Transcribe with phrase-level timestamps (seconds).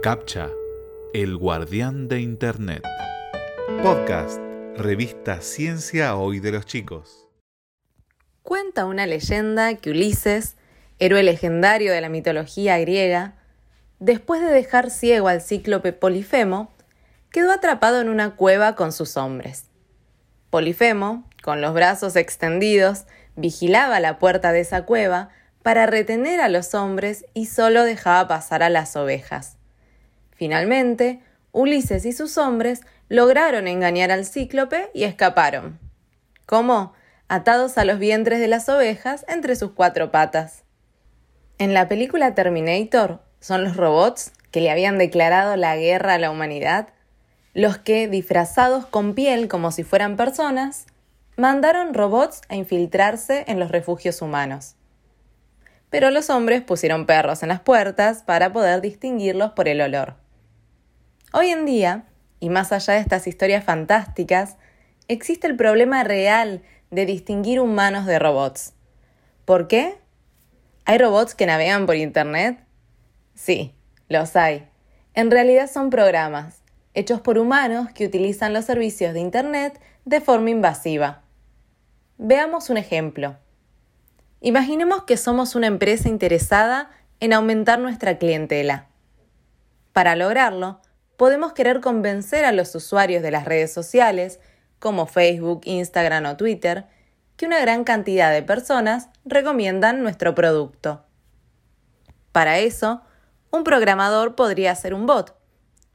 [0.00, 0.48] CAPTCHA,
[1.12, 2.84] el guardián de Internet.
[3.82, 4.38] Podcast,
[4.76, 7.26] revista Ciencia Hoy de los Chicos.
[8.44, 10.56] Cuenta una leyenda que Ulises,
[11.00, 13.34] héroe legendario de la mitología griega,
[13.98, 16.72] después de dejar ciego al cíclope Polifemo,
[17.32, 19.64] quedó atrapado en una cueva con sus hombres.
[20.50, 25.30] Polifemo, con los brazos extendidos, vigilaba la puerta de esa cueva
[25.64, 29.57] para retener a los hombres y solo dejaba pasar a las ovejas.
[30.38, 31.20] Finalmente,
[31.50, 35.80] Ulises y sus hombres lograron engañar al cíclope y escaparon.
[36.46, 36.92] ¿Cómo?
[37.26, 40.62] Atados a los vientres de las ovejas entre sus cuatro patas.
[41.58, 46.30] En la película Terminator son los robots que le habían declarado la guerra a la
[46.30, 46.90] humanidad,
[47.52, 50.86] los que, disfrazados con piel como si fueran personas,
[51.36, 54.76] mandaron robots a infiltrarse en los refugios humanos
[55.90, 60.16] pero los hombres pusieron perros en las puertas para poder distinguirlos por el olor.
[61.30, 62.04] Hoy en día,
[62.40, 64.56] y más allá de estas historias fantásticas,
[65.08, 68.72] existe el problema real de distinguir humanos de robots.
[69.44, 69.98] ¿Por qué?
[70.86, 72.64] ¿Hay robots que navegan por Internet?
[73.34, 73.74] Sí,
[74.08, 74.70] los hay.
[75.12, 76.62] En realidad son programas,
[76.94, 81.24] hechos por humanos que utilizan los servicios de Internet de forma invasiva.
[82.16, 83.36] Veamos un ejemplo.
[84.40, 88.86] Imaginemos que somos una empresa interesada en aumentar nuestra clientela.
[89.92, 90.80] Para lograrlo,
[91.18, 94.40] podemos querer convencer a los usuarios de las redes sociales,
[94.78, 96.86] como Facebook, Instagram o Twitter,
[97.36, 101.04] que una gran cantidad de personas recomiendan nuestro producto.
[102.32, 103.02] Para eso,
[103.50, 105.36] un programador podría ser un bot,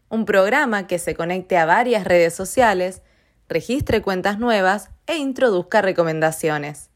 [0.09, 3.01] un programa que se conecte a varias redes sociales,
[3.49, 6.91] registre cuentas nuevas e introduzca recomendaciones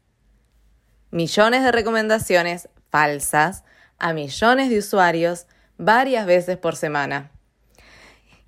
[1.10, 3.64] millones de recomendaciones falsas
[3.98, 7.30] a millones de usuarios varias veces por semana.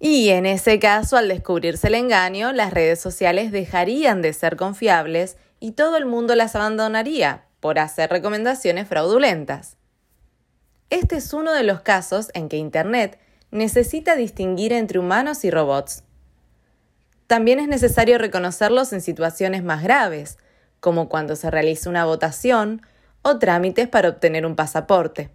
[0.03, 5.37] Y en ese caso, al descubrirse el engaño, las redes sociales dejarían de ser confiables
[5.61, 9.77] y todo el mundo las abandonaría por hacer recomendaciones fraudulentas.
[10.89, 13.19] Este es uno de los casos en que Internet
[13.51, 16.03] necesita distinguir entre humanos y robots.
[17.27, 20.39] También es necesario reconocerlos en situaciones más graves,
[20.81, 22.81] como cuando se realiza una votación
[23.21, 25.31] o trámites para obtener un pasaporte.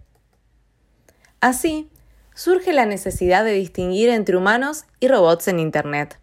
[1.40, 1.88] Así,
[2.36, 6.20] surge la necesidad de distinguir entre humanos y robots en Internet.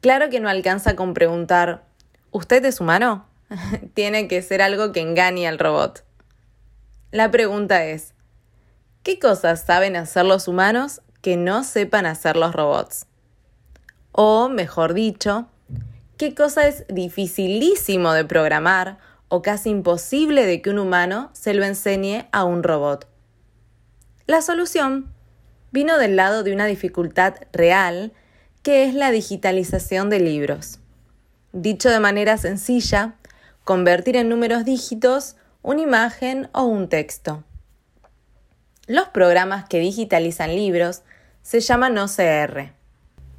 [0.00, 1.86] Claro que no alcanza con preguntar,
[2.30, 3.26] ¿usted es humano?
[3.94, 6.04] Tiene que ser algo que engañe al robot.
[7.10, 8.12] La pregunta es,
[9.02, 13.06] ¿qué cosas saben hacer los humanos que no sepan hacer los robots?
[14.12, 15.48] O, mejor dicho,
[16.18, 18.98] qué cosa es dificilísimo de programar
[19.28, 23.08] o casi imposible de que un humano se lo enseñe a un robot.
[24.28, 25.10] La solución
[25.72, 28.12] vino del lado de una dificultad real,
[28.62, 30.80] que es la digitalización de libros.
[31.54, 33.14] Dicho de manera sencilla,
[33.64, 37.42] convertir en números dígitos una imagen o un texto.
[38.86, 41.04] Los programas que digitalizan libros
[41.40, 42.74] se llaman OCR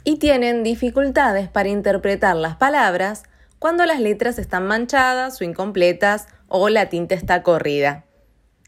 [0.04, 3.26] y tienen dificultades para interpretar las palabras
[3.60, 8.06] cuando las letras están manchadas o incompletas o la tinta está corrida.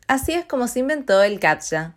[0.05, 1.95] Así es como se inventó el CAPTCHA.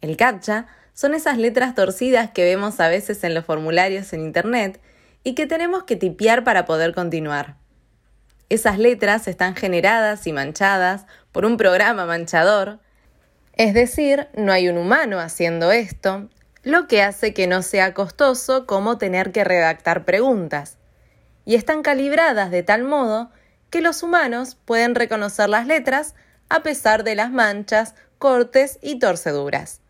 [0.00, 4.80] El CAPTCHA son esas letras torcidas que vemos a veces en los formularios en Internet
[5.24, 7.56] y que tenemos que tipear para poder continuar.
[8.48, 12.78] Esas letras están generadas y manchadas por un programa manchador,
[13.52, 16.28] es decir, no hay un humano haciendo esto,
[16.62, 20.78] lo que hace que no sea costoso como tener que redactar preguntas,
[21.44, 23.30] y están calibradas de tal modo
[23.70, 26.14] que los humanos pueden reconocer las letras
[26.48, 29.80] a pesar de las manchas, cortes y torceduras.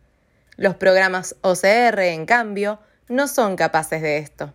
[0.58, 4.52] Los programas OCR, en cambio, no son capaces de esto.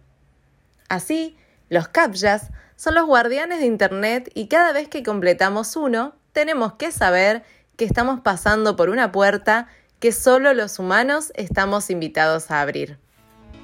[0.90, 1.38] Así,
[1.70, 6.92] los CAPTCHAs son los guardianes de Internet y cada vez que completamos uno, tenemos que
[6.92, 7.44] saber
[7.78, 9.70] que estamos pasando por una puerta
[10.02, 13.00] que solo los humanos estamos invitados a abrir.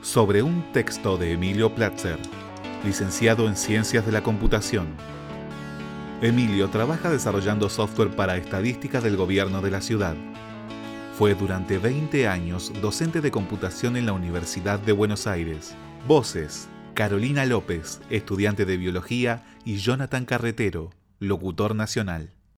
[0.02, 2.19] Sobre un texto de Emilio Platzer,
[2.86, 4.96] licenciado en Ciencias de la Computación.
[6.22, 10.16] Emilio trabaja desarrollando software para estadísticas del gobierno de la ciudad.
[11.19, 15.75] Fue durante 20 años docente de computación en la Universidad de Buenos Aires.
[16.07, 22.38] Voces, Carolina López, estudiante de biología, y Jonathan Carretero, locutor nacional.